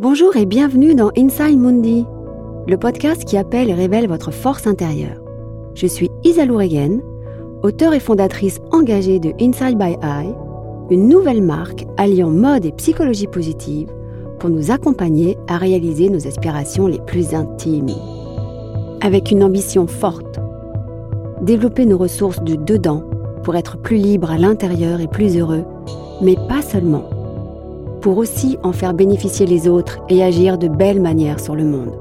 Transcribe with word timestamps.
Bonjour 0.00 0.36
et 0.36 0.46
bienvenue 0.46 0.94
dans 0.94 1.10
Inside 1.18 1.58
Mundi, 1.58 2.06
le 2.68 2.76
podcast 2.76 3.24
qui 3.24 3.36
appelle 3.36 3.68
et 3.68 3.74
révèle 3.74 4.06
votre 4.06 4.30
force 4.30 4.68
intérieure. 4.68 5.20
Je 5.74 5.88
suis 5.88 6.08
Isa 6.22 6.44
Regen, 6.44 7.02
auteure 7.64 7.94
et 7.94 7.98
fondatrice 7.98 8.60
engagée 8.70 9.18
de 9.18 9.32
Inside 9.40 9.76
by 9.76 9.96
Eye, 10.00 10.32
une 10.90 11.08
nouvelle 11.08 11.42
marque 11.42 11.84
alliant 11.96 12.30
mode 12.30 12.64
et 12.64 12.70
psychologie 12.70 13.26
positive 13.26 13.88
pour 14.38 14.50
nous 14.50 14.70
accompagner 14.70 15.36
à 15.48 15.58
réaliser 15.58 16.10
nos 16.10 16.28
aspirations 16.28 16.86
les 16.86 17.00
plus 17.00 17.34
intimes. 17.34 17.90
Avec 19.00 19.32
une 19.32 19.42
ambition 19.42 19.88
forte, 19.88 20.38
développer 21.42 21.86
nos 21.86 21.98
ressources 21.98 22.40
du 22.44 22.56
dedans 22.56 23.02
pour 23.42 23.56
être 23.56 23.76
plus 23.76 23.96
libre 23.96 24.30
à 24.30 24.38
l'intérieur 24.38 25.00
et 25.00 25.08
plus 25.08 25.36
heureux, 25.36 25.64
mais 26.22 26.36
pas 26.48 26.62
seulement 26.62 27.17
pour 28.08 28.16
aussi 28.16 28.56
en 28.62 28.72
faire 28.72 28.94
bénéficier 28.94 29.44
les 29.44 29.68
autres 29.68 29.98
et 30.08 30.24
agir 30.24 30.56
de 30.56 30.66
belles 30.66 31.02
manières 31.02 31.40
sur 31.40 31.54
le 31.54 31.66
monde. 31.66 31.92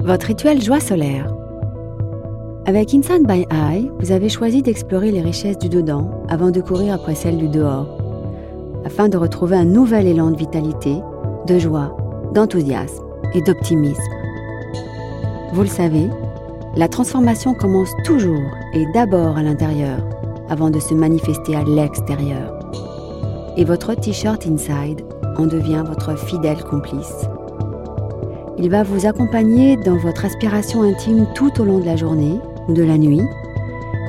Votre 0.00 0.26
rituel 0.26 0.60
joie 0.60 0.80
solaire. 0.80 1.32
Avec 2.66 2.92
Inside 2.92 3.24
by 3.24 3.46
Eye, 3.52 3.88
vous 4.00 4.10
avez 4.10 4.28
choisi 4.28 4.62
d'explorer 4.62 5.12
les 5.12 5.20
richesses 5.20 5.58
du 5.58 5.68
dedans 5.68 6.10
avant 6.28 6.50
de 6.50 6.60
courir 6.60 6.92
après 6.92 7.14
celles 7.14 7.38
du 7.38 7.46
dehors, 7.46 7.86
afin 8.84 9.08
de 9.08 9.16
retrouver 9.16 9.54
un 9.54 9.64
nouvel 9.64 10.08
élan 10.08 10.32
de 10.32 10.36
vitalité, 10.36 10.96
de 11.46 11.56
joie, 11.56 11.96
d'enthousiasme 12.34 13.04
et 13.32 13.42
d'optimisme. 13.42 14.02
Vous 15.52 15.62
le 15.62 15.68
savez, 15.68 16.08
la 16.74 16.88
transformation 16.88 17.54
commence 17.54 17.92
toujours 18.04 18.50
et 18.74 18.86
d'abord 18.92 19.36
à 19.36 19.44
l'intérieur, 19.44 19.98
avant 20.48 20.70
de 20.70 20.80
se 20.80 20.94
manifester 20.94 21.54
à 21.54 21.62
l'extérieur 21.62 22.57
et 23.58 23.64
votre 23.64 23.92
t-shirt 23.94 24.46
Inside 24.46 25.04
en 25.36 25.46
devient 25.46 25.84
votre 25.86 26.16
fidèle 26.16 26.62
complice. 26.62 27.26
Il 28.56 28.70
va 28.70 28.84
vous 28.84 29.04
accompagner 29.04 29.76
dans 29.76 29.96
votre 29.96 30.24
aspiration 30.24 30.82
intime 30.82 31.26
tout 31.34 31.60
au 31.60 31.64
long 31.64 31.80
de 31.80 31.84
la 31.84 31.96
journée 31.96 32.38
ou 32.68 32.72
de 32.72 32.84
la 32.84 32.96
nuit 32.96 33.22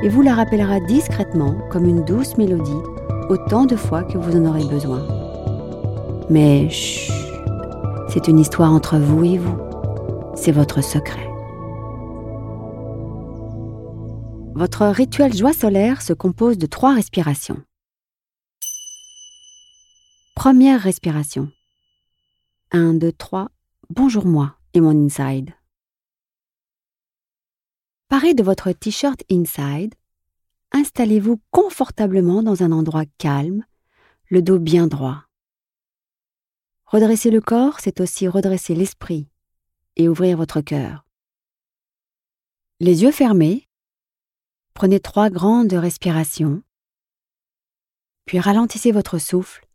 et 0.03 0.09
vous 0.09 0.21
la 0.21 0.35
rappellera 0.35 0.79
discrètement 0.79 1.55
comme 1.71 1.85
une 1.85 2.05
douce 2.05 2.37
mélodie 2.37 2.71
autant 3.29 3.65
de 3.65 3.75
fois 3.75 4.03
que 4.03 4.17
vous 4.17 4.37
en 4.37 4.45
aurez 4.45 4.65
besoin. 4.65 5.05
Mais 6.29 6.69
chut, 6.69 7.11
c'est 8.07 8.27
une 8.27 8.39
histoire 8.39 8.71
entre 8.71 8.97
vous 8.97 9.23
et 9.23 9.37
vous. 9.37 9.57
C'est 10.35 10.51
votre 10.51 10.83
secret. 10.83 11.27
Votre 14.53 14.85
rituel 14.87 15.33
joie 15.33 15.53
solaire 15.53 16.01
se 16.01 16.13
compose 16.13 16.57
de 16.57 16.65
trois 16.65 16.93
respirations. 16.93 17.57
Première 20.39 20.79
respiration. 20.79 21.51
1, 22.71 22.93
2, 22.93 23.11
3. 23.11 23.51
Bonjour 23.89 24.25
moi 24.25 24.55
et 24.73 24.79
mon 24.79 24.91
inside. 24.91 25.53
Paré 28.07 28.33
de 28.33 28.41
votre 28.41 28.71
t-shirt 28.71 29.21
inside, 29.29 29.95
installez-vous 30.71 31.41
confortablement 31.51 32.41
dans 32.41 32.63
un 32.63 32.71
endroit 32.71 33.03
calme, 33.17 33.65
le 34.29 34.41
dos 34.41 34.59
bien 34.59 34.87
droit. 34.87 35.25
Redresser 36.85 37.31
le 37.31 37.41
corps, 37.41 37.81
c'est 37.81 37.99
aussi 37.99 38.29
redresser 38.29 38.75
l'esprit 38.75 39.27
et 39.97 40.07
ouvrir 40.07 40.37
votre 40.37 40.61
cœur. 40.61 41.05
Les 42.79 43.03
yeux 43.03 43.11
fermés, 43.11 43.67
prenez 44.73 45.01
trois 45.01 45.29
grandes 45.29 45.73
respirations, 45.73 46.63
puis 48.23 48.39
ralentissez 48.39 48.93
votre 48.93 49.17
souffle 49.17 49.65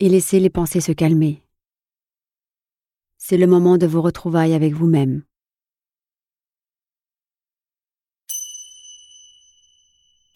et 0.00 0.08
laissez 0.08 0.40
les 0.40 0.50
pensées 0.50 0.80
se 0.80 0.92
calmer. 0.92 1.42
C'est 3.16 3.36
le 3.36 3.46
moment 3.46 3.78
de 3.78 3.86
vos 3.86 4.02
retrouvailles 4.02 4.54
avec 4.54 4.74
vous-même. 4.74 5.24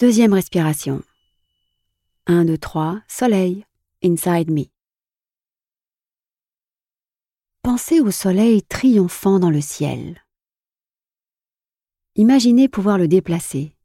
Deuxième 0.01 0.33
respiration. 0.33 1.03
1, 2.27 2.47
2, 2.47 2.57
3, 2.57 3.03
soleil, 3.07 3.67
inside 4.03 4.51
me. 4.51 4.65
Pensez 7.63 8.01
au 8.01 8.11
soleil 8.11 8.63
triomphant 8.63 9.39
dans 9.39 9.51
le 9.51 9.61
ciel. 9.61 10.25
Imaginez 12.17 12.69
pouvoir 12.69 12.97
le 12.97 13.09
déplacer 13.09 13.77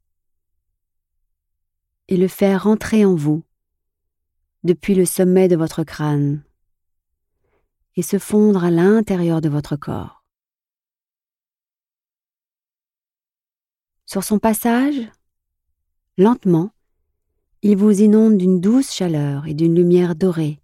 et 2.08 2.16
le 2.16 2.28
faire 2.28 2.64
rentrer 2.64 3.04
en 3.04 3.14
vous 3.14 3.44
depuis 4.64 4.94
le 4.94 5.04
sommet 5.04 5.48
de 5.48 5.56
votre 5.56 5.84
crâne 5.84 6.42
et 7.96 8.02
se 8.02 8.18
fondre 8.18 8.64
à 8.64 8.70
l'intérieur 8.70 9.40
de 9.40 9.48
votre 9.48 9.76
corps. 9.76 10.24
Sur 14.04 14.22
son 14.22 14.38
passage, 14.38 15.00
lentement, 16.16 16.70
il 17.62 17.76
vous 17.76 18.00
inonde 18.00 18.38
d'une 18.38 18.60
douce 18.60 18.92
chaleur 18.92 19.46
et 19.46 19.54
d'une 19.54 19.74
lumière 19.74 20.14
dorée 20.14 20.60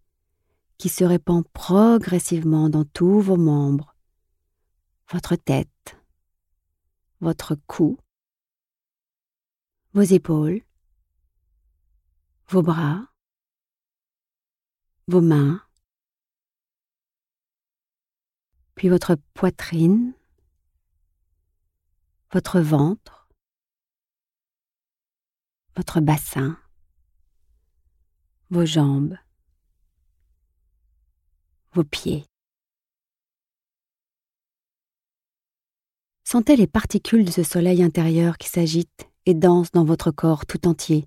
qui 0.79 0.89
se 0.89 1.05
répand 1.05 1.47
progressivement 1.49 2.69
dans 2.69 2.85
tous 2.85 3.21
vos 3.21 3.37
membres, 3.37 3.97
votre 5.11 5.37
tête, 5.37 5.97
votre 7.21 7.57
cou, 7.67 7.99
vos 9.95 10.03
épaules, 10.03 10.61
vos 12.49 12.63
bras, 12.63 13.12
vos 15.09 15.21
mains, 15.21 15.63
puis 18.75 18.89
votre 18.89 19.17
poitrine, 19.35 20.15
votre 22.33 22.61
ventre, 22.61 23.29
votre 25.77 26.01
bassin, 26.01 26.59
vos 28.51 28.67
jambes, 28.67 29.17
vos 31.73 31.85
pieds. 31.85 32.27
Sentez 36.25 36.57
les 36.57 36.67
particules 36.67 37.25
de 37.25 37.31
ce 37.31 37.43
soleil 37.43 37.83
intérieur 37.83 38.39
qui 38.39 38.49
s'agitent 38.49 39.09
et 39.27 39.35
dansent 39.35 39.71
dans 39.71 39.85
votre 39.85 40.11
corps 40.11 40.47
tout 40.47 40.67
entier, 40.67 41.07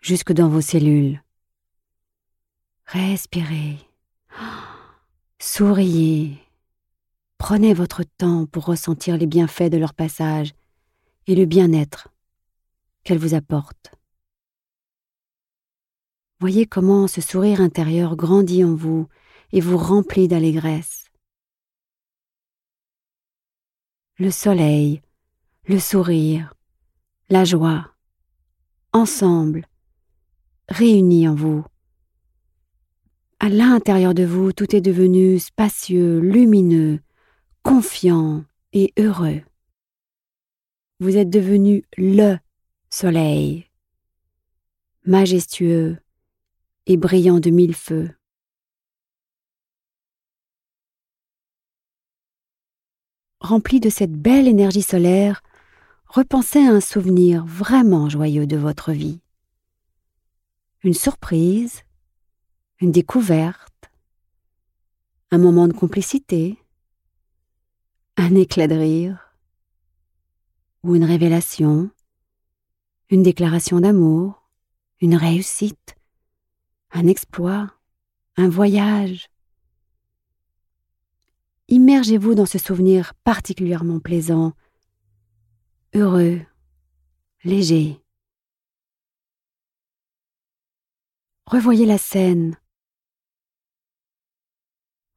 jusque 0.00 0.32
dans 0.32 0.48
vos 0.48 0.60
cellules. 0.60 1.23
Respirez. 2.86 3.78
Souriez. 5.38 6.38
Prenez 7.38 7.74
votre 7.74 8.02
temps 8.04 8.46
pour 8.46 8.66
ressentir 8.66 9.16
les 9.16 9.26
bienfaits 9.26 9.70
de 9.70 9.76
leur 9.76 9.94
passage 9.94 10.54
et 11.26 11.34
le 11.34 11.44
bien-être 11.46 12.08
qu'elles 13.02 13.18
vous 13.18 13.34
apportent. 13.34 13.92
Voyez 16.40 16.66
comment 16.66 17.06
ce 17.06 17.20
sourire 17.20 17.60
intérieur 17.60 18.16
grandit 18.16 18.64
en 18.64 18.74
vous 18.74 19.08
et 19.52 19.60
vous 19.60 19.78
remplit 19.78 20.28
d'allégresse. 20.28 21.04
Le 24.18 24.30
soleil, 24.30 25.02
le 25.66 25.78
sourire, 25.78 26.54
la 27.30 27.44
joie, 27.44 27.90
ensemble, 28.92 29.66
réunis 30.68 31.28
en 31.28 31.34
vous 31.34 31.64
à 33.44 33.50
l'intérieur 33.50 34.14
de 34.14 34.24
vous, 34.24 34.54
tout 34.54 34.74
est 34.74 34.80
devenu 34.80 35.38
spacieux, 35.38 36.18
lumineux, 36.18 37.00
confiant 37.62 38.42
et 38.72 38.94
heureux. 38.98 39.42
Vous 40.98 41.18
êtes 41.18 41.28
devenu 41.28 41.84
le 41.98 42.38
soleil, 42.88 43.66
majestueux 45.04 45.98
et 46.86 46.96
brillant 46.96 47.38
de 47.38 47.50
mille 47.50 47.74
feux. 47.74 48.08
Rempli 53.40 53.78
de 53.78 53.90
cette 53.90 54.14
belle 54.14 54.48
énergie 54.48 54.80
solaire, 54.80 55.42
repensez 56.06 56.60
à 56.60 56.70
un 56.70 56.80
souvenir 56.80 57.44
vraiment 57.44 58.08
joyeux 58.08 58.46
de 58.46 58.56
votre 58.56 58.92
vie. 58.92 59.20
Une 60.82 60.94
surprise, 60.94 61.83
une 62.80 62.92
découverte, 62.92 63.90
un 65.30 65.38
moment 65.38 65.68
de 65.68 65.72
complicité, 65.72 66.58
un 68.16 68.34
éclat 68.34 68.68
de 68.68 68.74
rire, 68.74 69.34
ou 70.82 70.94
une 70.94 71.04
révélation, 71.04 71.90
une 73.10 73.22
déclaration 73.22 73.80
d'amour, 73.80 74.48
une 75.00 75.16
réussite, 75.16 75.96
un 76.92 77.06
exploit, 77.06 77.74
un 78.36 78.48
voyage. 78.48 79.28
Immergez-vous 81.68 82.34
dans 82.34 82.46
ce 82.46 82.58
souvenir 82.58 83.14
particulièrement 83.24 83.98
plaisant, 83.98 84.52
heureux, 85.94 86.40
léger. 87.44 88.00
Revoyez 91.46 91.86
la 91.86 91.98
scène, 91.98 92.56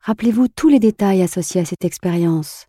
Rappelez-vous 0.07 0.47
tous 0.47 0.69
les 0.69 0.79
détails 0.79 1.21
associés 1.21 1.59
à 1.59 1.65
cette 1.65 1.83
expérience. 1.83 2.67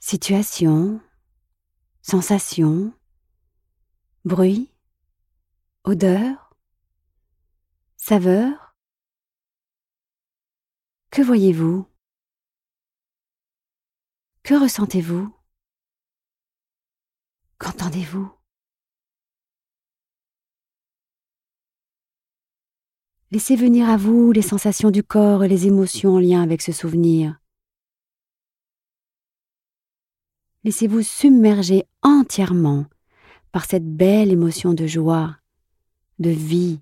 Situation, 0.00 1.00
sensation, 2.02 2.92
bruit, 4.24 4.72
odeur, 5.84 6.52
saveur. 7.96 8.74
Que 11.12 11.22
voyez-vous? 11.22 11.86
Que 14.42 14.60
ressentez-vous? 14.60 15.32
Qu'entendez-vous? 17.58 18.37
Laissez 23.30 23.56
venir 23.56 23.90
à 23.90 23.98
vous 23.98 24.32
les 24.32 24.40
sensations 24.40 24.90
du 24.90 25.02
corps 25.02 25.44
et 25.44 25.48
les 25.48 25.66
émotions 25.66 26.14
en 26.14 26.18
lien 26.18 26.42
avec 26.42 26.62
ce 26.62 26.72
souvenir. 26.72 27.38
Laissez-vous 30.64 31.02
submerger 31.02 31.84
entièrement 32.00 32.86
par 33.52 33.66
cette 33.66 33.86
belle 33.86 34.32
émotion 34.32 34.72
de 34.72 34.86
joie, 34.86 35.36
de 36.18 36.30
vie, 36.30 36.80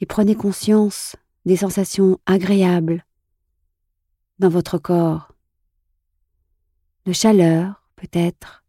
et 0.00 0.06
prenez 0.06 0.36
conscience 0.36 1.16
des 1.46 1.56
sensations 1.56 2.20
agréables 2.24 3.04
dans 4.38 4.48
votre 4.48 4.78
corps, 4.78 5.32
de 7.06 7.12
chaleur 7.12 7.82
peut-être, 7.96 8.64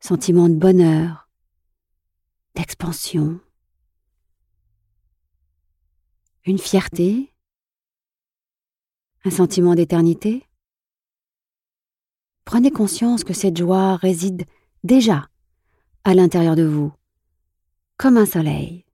sentiment 0.00 0.50
de 0.50 0.54
bonheur, 0.54 1.30
d'expansion 2.54 3.40
une 6.46 6.58
fierté, 6.58 7.32
un 9.24 9.30
sentiment 9.30 9.74
d'éternité? 9.74 10.46
Prenez 12.44 12.70
conscience 12.70 13.24
que 13.24 13.34
cette 13.34 13.56
joie 13.56 13.96
réside 13.96 14.44
déjà 14.84 15.28
à 16.04 16.14
l'intérieur 16.14 16.54
de 16.54 16.62
vous, 16.62 16.92
comme 17.96 18.16
un 18.16 18.26
soleil. 18.26 18.84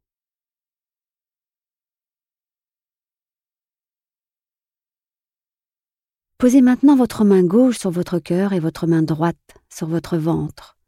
Posez 6.38 6.62
maintenant 6.62 6.96
votre 6.96 7.22
main 7.22 7.44
gauche 7.44 7.78
sur 7.78 7.90
votre 7.90 8.18
cœur 8.18 8.54
et 8.54 8.60
votre 8.60 8.86
main 8.86 9.02
droite 9.02 9.36
sur 9.68 9.86
votre 9.86 10.16
ventre, 10.16 10.78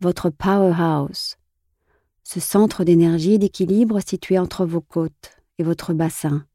votre 0.00 0.30
powerhouse, 0.30 1.36
ce 2.24 2.40
centre 2.40 2.82
d'énergie 2.82 3.34
et 3.34 3.38
d'équilibre 3.38 4.00
situé 4.00 4.36
entre 4.36 4.66
vos 4.66 4.80
côtes 4.80 5.37
et 5.58 5.62
votre 5.62 5.92
bassin, 5.92 6.46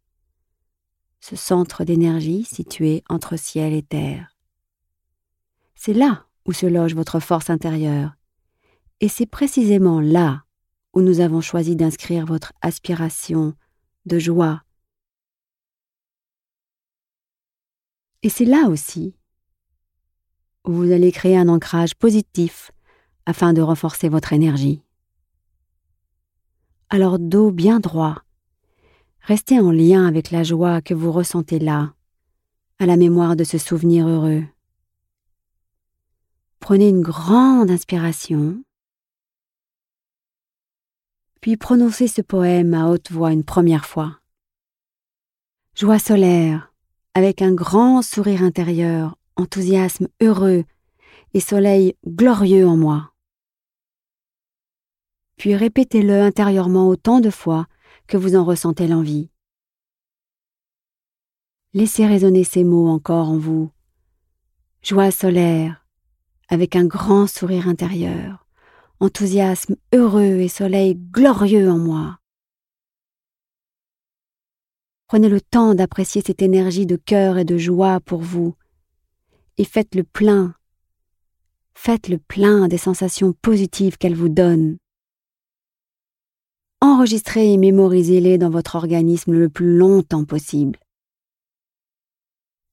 ce 1.20 1.36
centre 1.36 1.84
d'énergie 1.84 2.44
situé 2.44 3.04
entre 3.10 3.38
ciel 3.38 3.74
et 3.74 3.84
terre. 3.84 4.36
C'est 5.76 5.94
là 5.94 6.26
où 6.46 6.54
se 6.54 6.66
loge 6.66 6.96
votre 6.96 7.20
force 7.20 7.50
intérieure, 7.50 8.16
et 9.00 9.08
c'est 9.08 9.26
précisément 9.26 10.00
là 10.00 10.44
où 10.94 11.02
nous 11.02 11.20
avons 11.20 11.42
choisi 11.42 11.76
d'inscrire 11.76 12.26
votre 12.26 12.54
aspiration 12.62 13.54
de 14.06 14.20
joie. 14.20 14.64
Et 18.22 18.30
c'est 18.30 18.46
là 18.46 18.70
aussi 18.70 19.16
où 20.66 20.72
vous 20.72 20.92
allez 20.92 21.12
créer 21.12 21.38
un 21.38 21.50
ancrage 21.50 21.96
positif 21.96 22.72
afin 23.26 23.54
de 23.54 23.62
renforcer 23.62 24.08
votre 24.08 24.34
énergie. 24.34 24.82
Alors 26.90 27.20
dos 27.20 27.52
bien 27.52 27.80
droit, 27.80 28.23
Restez 29.26 29.58
en 29.58 29.72
lien 29.72 30.06
avec 30.06 30.32
la 30.32 30.44
joie 30.44 30.82
que 30.82 30.94
vous 30.94 31.10
ressentez 31.10 31.58
là, 31.58 31.94
à 32.78 32.86
la 32.86 32.98
mémoire 32.98 33.38
de 33.38 33.46
ce 33.46 33.58
souvenir 33.58 34.06
heureux. 34.06 34.44
Prenez 36.60 36.90
une 36.90 37.02
grande 37.02 37.72
inspiration, 37.72 38.62
puis 41.40 41.56
prononcez 41.56 42.10
ce 42.10 42.22
poème 42.22 42.74
à 42.74 42.90
haute 42.90 43.12
voix 43.12 43.32
une 43.32 43.46
première 43.46 43.86
fois. 43.86 44.20
Joie 45.74 46.00
solaire, 46.00 46.74
avec 47.14 47.42
un 47.42 47.54
grand 47.54 48.02
sourire 48.02 48.44
intérieur, 48.44 49.18
enthousiasme 49.38 50.10
heureux 50.22 50.66
et 51.34 51.40
soleil 51.40 51.96
glorieux 52.06 52.68
en 52.68 52.76
moi. 52.76 53.14
Puis 55.38 55.56
répétez-le 55.56 56.22
intérieurement 56.22 56.90
autant 56.90 57.22
de 57.22 57.30
fois 57.30 57.68
que 58.08 58.18
vous 58.18 58.36
en 58.36 58.44
ressentez 58.44 58.88
l'envie. 58.88 59.30
Laissez 61.74 62.06
résonner 62.06 62.44
ces 62.44 62.64
mots 62.64 62.88
encore 62.88 63.30
en 63.30 63.38
vous. 63.38 63.72
Joie 64.84 65.12
solaire, 65.12 65.88
avec 66.50 66.76
un 66.76 66.86
grand 66.86 67.26
sourire 67.26 67.68
intérieur, 67.68 68.48
enthousiasme 69.00 69.76
heureux 69.94 70.40
et 70.40 70.50
soleil 70.50 70.96
glorieux 70.96 71.70
en 71.70 71.80
moi. 71.80 72.20
Prenez 75.08 75.30
le 75.30 75.42
temps 75.42 75.74
d'apprécier 75.74 76.22
cette 76.26 76.42
énergie 76.42 76.86
de 76.86 76.96
cœur 76.96 77.38
et 77.38 77.46
de 77.46 77.58
joie 77.58 78.00
pour 78.00 78.22
vous, 78.22 78.56
et 79.58 79.66
faites 79.66 79.96
le 79.96 80.04
plein, 80.04 80.56
faites 81.74 82.08
le 82.08 82.18
plein 82.18 82.68
des 82.68 82.78
sensations 82.78 83.34
positives 83.34 83.98
qu'elle 83.98 84.16
vous 84.16 84.30
donne 84.30 84.78
enregistrez 86.84 87.54
et 87.54 87.58
mémorisez-les 87.58 88.38
dans 88.38 88.50
votre 88.50 88.76
organisme 88.76 89.32
le 89.32 89.48
plus 89.48 89.78
longtemps 89.78 90.26
possible. 90.26 90.80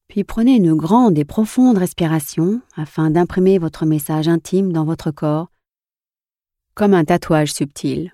Puis 0.08 0.24
prenez 0.24 0.56
une 0.56 0.74
grande 0.74 1.16
et 1.16 1.24
profonde 1.24 1.78
respiration 1.78 2.60
afin 2.76 3.10
d'imprimer 3.10 3.58
votre 3.58 3.86
message 3.86 4.26
intime 4.26 4.72
dans 4.72 4.84
votre 4.84 5.12
corps 5.12 5.52
comme 6.74 6.94
un 6.94 7.04
tatouage 7.04 7.52
subtil. 7.52 8.12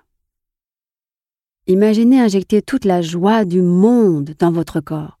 Imaginez 1.65 2.21
injecter 2.21 2.61
toute 2.61 2.85
la 2.85 3.01
joie 3.01 3.43
du 3.43 3.63
monde 3.63 4.35
dans 4.37 4.51
votre 4.51 4.79
corps 4.79 5.17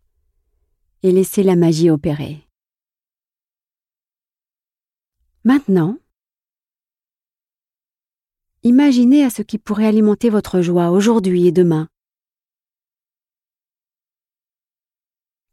et 1.01 1.11
laissez 1.11 1.41
la 1.41 1.55
magie 1.55 1.89
opérer. 1.89 2.47
Maintenant, 5.43 5.97
Imaginez 8.63 9.23
à 9.23 9.29
ce 9.29 9.41
qui 9.41 9.59
pourrait 9.59 9.85
alimenter 9.85 10.29
votre 10.29 10.61
joie 10.61 10.89
aujourd'hui 10.89 11.47
et 11.47 11.51
demain. 11.51 11.87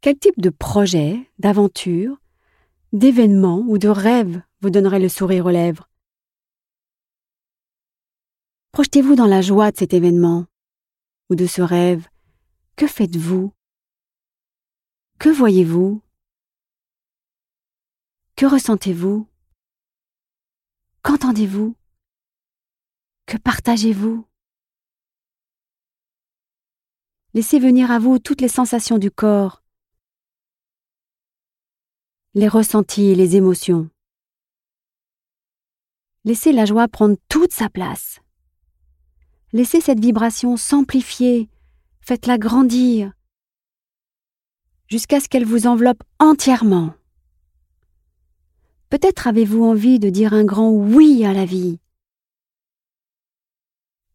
Quel 0.01 0.17
type 0.17 0.39
de 0.39 0.49
projet, 0.49 1.29
d'aventure, 1.39 2.17
d'événement 2.93 3.59
ou 3.67 3.77
de 3.77 3.87
rêve 3.87 4.41
vous 4.61 4.69
donnerait 4.69 4.99
le 4.99 5.09
sourire 5.09 5.45
aux 5.45 5.51
lèvres? 5.51 5.89
Projetez-vous 8.71 9.15
dans 9.15 9.27
la 9.27 9.41
joie 9.41 9.71
de 9.71 9.77
cet 9.77 9.93
événement 9.93 10.45
ou 11.29 11.35
de 11.35 11.47
ce 11.47 11.61
rêve. 11.61 12.07
Que 12.75 12.87
faites-vous? 12.87 13.53
Que 15.17 15.29
voyez-vous? 15.29 16.01
Que 18.35 18.45
ressentez-vous? 18.45 19.27
Qu'entendez-vous? 21.01 21.75
Que 23.25 23.37
partagez-vous? 23.37 24.25
Laissez 27.33 27.59
venir 27.59 27.91
à 27.91 27.99
vous 27.99 28.19
toutes 28.19 28.41
les 28.41 28.47
sensations 28.47 28.97
du 28.97 29.11
corps, 29.11 29.61
les 32.33 32.47
ressentis 32.47 33.07
et 33.07 33.15
les 33.15 33.35
émotions. 33.35 33.89
Laissez 36.23 36.51
la 36.51 36.65
joie 36.65 36.87
prendre 36.87 37.17
toute 37.29 37.51
sa 37.51 37.69
place. 37.69 38.19
Laissez 39.53 39.79
cette 39.79 39.99
vibration 39.99 40.57
s'amplifier, 40.57 41.49
faites-la 42.01 42.37
grandir, 42.37 43.13
jusqu'à 44.87 45.19
ce 45.19 45.29
qu'elle 45.29 45.45
vous 45.45 45.67
enveloppe 45.67 46.03
entièrement. 46.19 46.93
Peut-être 48.89 49.27
avez-vous 49.27 49.63
envie 49.63 49.99
de 49.99 50.09
dire 50.09 50.33
un 50.33 50.45
grand 50.45 50.71
oui 50.71 51.25
à 51.25 51.33
la 51.33 51.45
vie, 51.45 51.79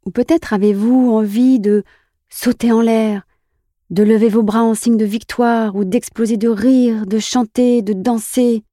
ou 0.07 0.11
peut-être 0.11 0.53
avez-vous 0.53 1.11
envie 1.11 1.61
de 1.61 1.85
sauter 2.29 2.73
en 2.73 2.81
l'air, 2.81 3.27
de 3.91 4.03
lever 4.03 4.29
vos 4.29 4.43
bras 4.43 4.63
en 4.63 4.75
signe 4.75 4.97
de 4.97 5.05
victoire, 5.05 5.77
ou 5.77 5.85
d'exploser 5.85 6.37
de 6.37 6.49
rire, 6.49 7.07
de 7.07 7.19
chanter, 7.19 7.83
de 7.83 7.93
danser? 7.93 8.65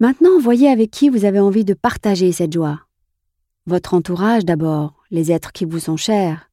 Maintenant, 0.00 0.38
voyez 0.40 0.68
avec 0.68 0.90
qui 0.90 1.08
vous 1.08 1.24
avez 1.24 1.40
envie 1.40 1.64
de 1.64 1.74
partager 1.74 2.32
cette 2.32 2.52
joie. 2.52 2.80
Votre 3.66 3.94
entourage 3.94 4.44
d'abord, 4.44 5.04
les 5.10 5.30
êtres 5.30 5.52
qui 5.52 5.64
vous 5.64 5.78
sont 5.78 5.96
chers. 5.96 6.50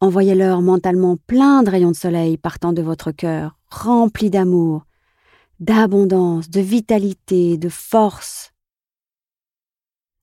Envoyez-leur 0.00 0.60
mentalement 0.60 1.16
plein 1.26 1.62
de 1.62 1.70
rayons 1.70 1.90
de 1.90 1.96
soleil 1.96 2.36
partant 2.36 2.72
de 2.72 2.82
votre 2.82 3.10
cœur, 3.10 3.58
remplis 3.68 4.30
d'amour, 4.30 4.84
d'abondance, 5.60 6.50
de 6.50 6.60
vitalité, 6.60 7.56
de 7.58 7.68
force, 7.68 8.53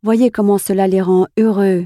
Voyez 0.04 0.32
comment 0.32 0.58
cela 0.58 0.88
les 0.88 1.02
rend 1.02 1.28
heureux. 1.38 1.86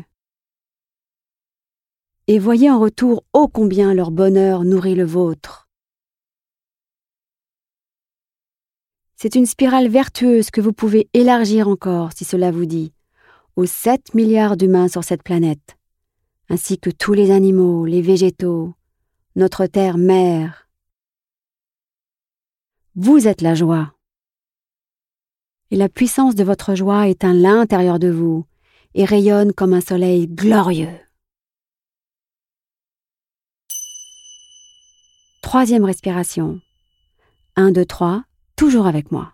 et 2.27 2.39
voyez 2.39 2.72
en 2.72 2.79
retour 2.79 3.24
ô 3.34 3.48
combien 3.48 3.93
leur 3.93 4.12
bonheur 4.12 4.63
nourrit 4.63 4.95
le 4.95 5.05
vôtre. 5.05 5.67
C'est 9.15 9.36
une 9.36 9.45
spirale 9.45 9.88
vertueuse 9.88 10.50
que 10.50 10.62
vous 10.62 10.74
pouvez 10.74 11.10
élargir 11.13 11.67
encore, 11.67 12.12
si 12.13 12.25
cela 12.25 12.51
vous 12.51 12.65
dit, 12.65 12.93
aux 13.55 13.65
7 13.65 14.13
milliards 14.13 14.57
d'humains 14.57 14.88
sur 14.88 15.03
cette 15.03 15.24
planète, 15.24 15.77
ainsi 16.50 16.79
que 16.79 16.89
tous 16.89 17.13
les 17.13 17.31
animaux, 17.31 17.86
les 17.86 18.01
végétaux, 18.01 18.74
notre 19.36 19.67
terre 19.67 19.98
mère. 19.98 20.67
Vous 22.95 23.27
êtes 23.27 23.41
la 23.41 23.55
joie. 23.55 23.95
Et 25.72 25.75
la 25.75 25.89
puissance 25.89 26.36
de 26.36 26.43
votre 26.43 26.75
joie 26.75 27.07
éteint 27.07 27.34
l'intérieur 27.34 28.00
de 28.00 28.10
vous 28.10 28.45
et 28.93 29.05
rayonne 29.05 29.53
comme 29.53 29.74
un 29.74 29.81
soleil 29.81 30.27
glorieux. 30.27 31.00
Troisième 35.41 35.86
respiration. 35.86 36.60
1, 37.55 37.72
2, 37.72 37.86
3, 37.86 38.24
toujours 38.55 38.88
avec 38.88 39.12
moi. 39.12 39.34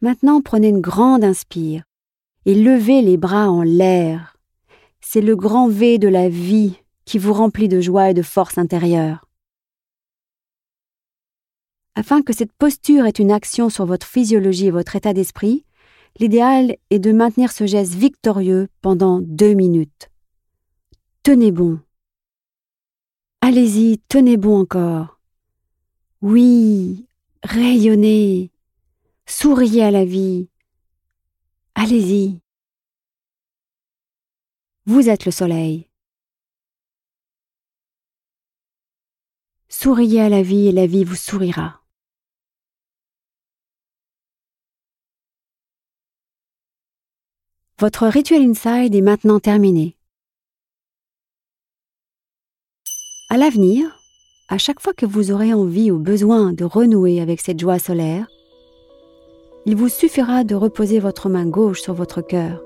Maintenant, 0.00 0.42
prenez 0.42 0.68
une 0.68 0.80
grande 0.80 1.24
inspire 1.24 1.84
et 2.44 2.54
levez 2.54 3.02
les 3.02 3.16
bras 3.16 3.50
en 3.50 3.62
l'air. 3.62 4.36
C'est 5.00 5.20
le 5.20 5.36
grand 5.36 5.68
V 5.68 5.98
de 5.98 6.08
la 6.08 6.28
vie 6.28 6.76
qui 7.04 7.18
vous 7.18 7.32
remplit 7.32 7.68
de 7.68 7.80
joie 7.80 8.10
et 8.10 8.14
de 8.14 8.22
force 8.22 8.58
intérieure. 8.58 9.23
Afin 11.96 12.22
que 12.22 12.32
cette 12.32 12.52
posture 12.52 13.06
ait 13.06 13.10
une 13.10 13.30
action 13.30 13.68
sur 13.70 13.86
votre 13.86 14.06
physiologie 14.06 14.66
et 14.66 14.70
votre 14.72 14.96
état 14.96 15.12
d'esprit, 15.12 15.64
l'idéal 16.18 16.76
est 16.90 16.98
de 16.98 17.12
maintenir 17.12 17.52
ce 17.52 17.66
geste 17.66 17.94
victorieux 17.94 18.68
pendant 18.80 19.20
deux 19.20 19.54
minutes. 19.54 20.10
Tenez 21.22 21.52
bon. 21.52 21.80
Allez-y, 23.40 23.98
tenez 24.08 24.36
bon 24.36 24.60
encore. 24.60 25.20
Oui, 26.20 27.06
rayonnez. 27.44 28.50
Souriez 29.26 29.84
à 29.84 29.90
la 29.92 30.04
vie. 30.04 30.48
Allez-y. 31.76 32.40
Vous 34.86 35.08
êtes 35.08 35.26
le 35.26 35.30
soleil. 35.30 35.88
Souriez 39.68 40.22
à 40.22 40.28
la 40.28 40.42
vie 40.42 40.68
et 40.68 40.72
la 40.72 40.86
vie 40.86 41.04
vous 41.04 41.14
sourira. 41.14 41.83
Votre 47.80 48.06
rituel 48.06 48.42
inside 48.42 48.94
est 48.94 49.00
maintenant 49.00 49.40
terminé. 49.40 49.96
À 53.30 53.36
l'avenir, 53.36 53.98
à 54.48 54.58
chaque 54.58 54.80
fois 54.80 54.92
que 54.92 55.06
vous 55.06 55.32
aurez 55.32 55.52
envie 55.52 55.90
ou 55.90 55.98
besoin 55.98 56.52
de 56.52 56.64
renouer 56.64 57.20
avec 57.20 57.40
cette 57.40 57.58
joie 57.58 57.80
solaire, 57.80 58.28
il 59.66 59.74
vous 59.74 59.88
suffira 59.88 60.44
de 60.44 60.54
reposer 60.54 61.00
votre 61.00 61.28
main 61.28 61.46
gauche 61.46 61.80
sur 61.80 61.94
votre 61.94 62.20
cœur 62.20 62.62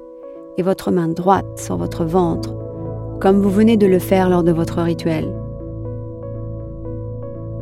et 0.58 0.62
votre 0.62 0.90
main 0.90 1.08
droite 1.08 1.58
sur 1.58 1.78
votre 1.78 2.04
ventre, 2.04 2.54
comme 3.18 3.40
vous 3.40 3.50
venez 3.50 3.78
de 3.78 3.86
le 3.86 4.00
faire 4.00 4.28
lors 4.28 4.44
de 4.44 4.52
votre 4.52 4.82
rituel. 4.82 5.34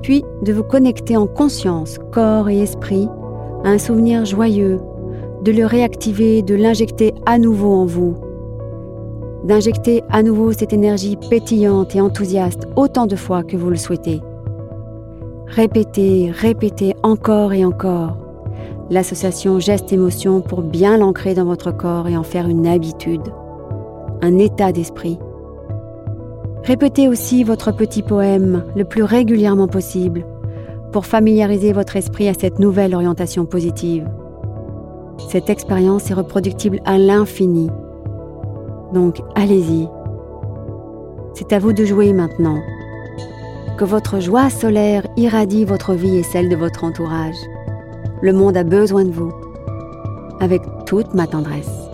Puis 0.03 0.25
de 0.43 0.53
vous 0.53 0.65
connecter 0.65 1.17
en 1.17 1.29
conscience, 1.29 1.99
corps 2.11 2.49
et 2.49 2.59
esprit, 2.59 3.07
à 3.62 3.69
un 3.69 3.79
souvenir 3.79 4.25
joyeux, 4.25 4.81
de 5.47 5.53
le 5.53 5.65
réactiver, 5.65 6.43
de 6.43 6.57
l'injecter 6.57 7.15
à 7.25 7.38
nouveau 7.38 7.73
en 7.73 7.87
vous, 7.87 8.17
d'injecter 9.45 10.03
à 10.11 10.25
nouveau 10.25 10.50
cette 10.50 10.73
énergie 10.73 11.17
pétillante 11.31 11.95
et 11.95 12.00
enthousiaste 12.00 12.67
autant 12.75 13.07
de 13.07 13.15
fois 13.15 13.45
que 13.45 13.57
vous 13.57 13.71
le 13.71 13.76
souhaitez. 13.76 14.21
Répétez, 15.47 16.33
répétez 16.33 16.97
encore 17.05 17.53
et 17.53 17.65
encore 17.65 18.17
l'association 18.91 19.61
geste-émotion 19.61 20.41
pour 20.41 20.62
bien 20.62 20.97
l'ancrer 20.97 21.35
dans 21.35 21.45
votre 21.45 21.71
corps 21.71 22.09
et 22.09 22.17
en 22.17 22.25
faire 22.25 22.49
une 22.49 22.67
habitude, 22.67 23.33
un 24.23 24.38
état 24.38 24.73
d'esprit. 24.73 25.17
Répétez 26.65 27.07
aussi 27.07 27.45
votre 27.45 27.71
petit 27.71 28.03
poème 28.03 28.65
le 28.75 28.85
plus 28.85 29.05
régulièrement 29.05 29.69
possible 29.69 30.26
pour 30.91 31.07
familiariser 31.07 31.73
votre 31.73 31.95
esprit 31.95 32.29
à 32.29 32.35
cette 32.35 32.59
nouvelle 32.59 32.97
orientation 32.97 33.47
positive. 33.47 34.09
Cette 35.18 35.50
expérience 35.50 36.11
est 36.11 36.14
reproductible 36.14 36.80
à 36.85 36.99
l'infini. 36.99 37.68
Donc 38.92 39.20
allez-y. 39.35 39.88
C'est 41.35 41.52
à 41.52 41.58
vous 41.58 41.73
de 41.73 41.85
jouer 41.85 42.12
maintenant. 42.12 42.61
Que 43.78 43.85
votre 43.85 44.20
joie 44.20 44.49
solaire 44.49 45.06
irradie 45.16 45.64
votre 45.64 45.94
vie 45.94 46.16
et 46.16 46.23
celle 46.23 46.49
de 46.49 46.56
votre 46.56 46.85
entourage. 46.85 47.37
Le 48.23 48.32
monde 48.32 48.56
a 48.56 48.64
besoin 48.64 49.04
de 49.04 49.11
vous. 49.11 49.32
Avec 50.40 50.62
toute 50.87 51.12
ma 51.14 51.26
tendresse. 51.26 51.86